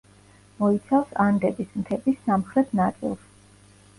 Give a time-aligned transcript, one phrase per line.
[0.61, 3.29] მოიცავს ანდების მთების სამხრეთ ნაწილს.